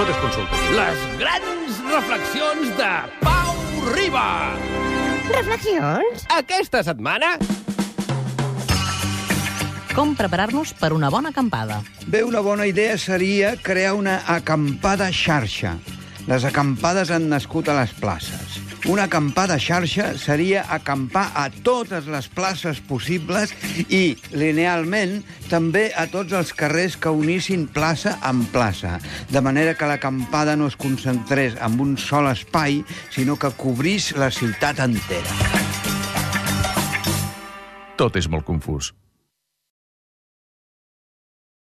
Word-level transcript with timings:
Tot 0.00 0.08
és 0.08 0.16
consulta. 0.16 0.58
Les 0.72 1.00
grans 1.20 1.80
reflexions 1.84 2.70
de 2.78 2.92
Pau 3.20 3.58
Riba. 3.92 4.22
Reflexions? 5.28 6.24
Aquesta 6.32 6.80
setmana... 6.86 7.34
Com 9.92 10.14
preparar-nos 10.16 10.72
per 10.80 10.94
una 10.96 11.10
bona 11.12 11.34
acampada. 11.36 11.82
Bé, 12.08 12.24
una 12.24 12.40
bona 12.40 12.64
idea 12.70 12.96
seria 12.96 13.52
crear 13.60 13.92
una 13.98 14.22
acampada 14.24 15.10
xarxa. 15.12 15.74
Les 16.32 16.48
acampades 16.48 17.12
han 17.12 17.28
nascut 17.28 17.68
a 17.68 17.76
les 17.82 17.92
places. 18.00 18.69
Una 18.88 19.04
acampada 19.04 19.58
xarxa 19.60 20.14
seria 20.16 20.62
acampar 20.72 21.26
a 21.36 21.50
totes 21.50 22.06
les 22.08 22.28
places 22.32 22.80
possibles 22.80 23.52
i, 23.92 24.16
linealment, 24.32 25.18
també 25.50 25.90
a 25.92 26.06
tots 26.08 26.32
els 26.32 26.54
carrers 26.56 26.96
que 26.96 27.12
unissin 27.12 27.66
plaça 27.68 28.16
amb 28.24 28.48
plaça, 28.54 28.96
de 29.28 29.42
manera 29.44 29.74
que 29.76 29.88
l'acampada 29.90 30.56
no 30.56 30.70
es 30.70 30.78
concentrés 30.80 31.58
en 31.60 31.76
un 31.80 31.98
sol 32.00 32.30
espai, 32.32 32.80
sinó 33.12 33.36
que 33.36 33.52
cobrís 33.52 34.14
la 34.16 34.30
ciutat 34.32 34.80
entera. 34.86 35.36
Tot 38.00 38.16
és 38.16 38.30
molt 38.32 38.48
confús. 38.48 38.94